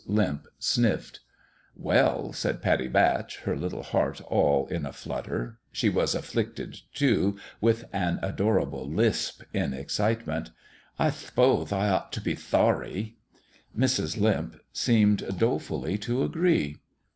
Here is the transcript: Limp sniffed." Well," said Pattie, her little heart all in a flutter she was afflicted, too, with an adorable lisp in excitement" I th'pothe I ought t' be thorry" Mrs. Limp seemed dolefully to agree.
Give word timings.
Limp 0.07 0.47
sniffed." 0.57 1.19
Well," 1.75 2.33
said 2.33 2.59
Pattie, 2.63 2.87
her 2.87 3.55
little 3.55 3.83
heart 3.83 4.19
all 4.21 4.65
in 4.65 4.83
a 4.83 4.91
flutter 4.91 5.59
she 5.71 5.89
was 5.89 6.15
afflicted, 6.15 6.79
too, 6.95 7.37
with 7.61 7.85
an 7.93 8.17
adorable 8.23 8.89
lisp 8.89 9.43
in 9.53 9.75
excitement" 9.75 10.49
I 10.97 11.11
th'pothe 11.11 11.71
I 11.71 11.89
ought 11.89 12.11
t' 12.11 12.19
be 12.19 12.33
thorry" 12.33 13.17
Mrs. 13.77 14.19
Limp 14.19 14.59
seemed 14.73 15.21
dolefully 15.37 15.99
to 15.99 16.23
agree. 16.23 16.77